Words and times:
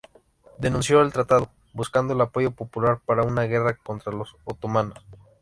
Denunció 0.57 1.01
el 1.03 1.13
tratado, 1.13 1.51
buscando 1.73 2.15
el 2.15 2.21
apoyo 2.21 2.49
popular 2.49 2.99
para 3.05 3.21
una 3.21 3.43
guerra 3.43 3.75
contra 3.75 4.11
los 4.11 4.35
otomanos. 4.45 4.97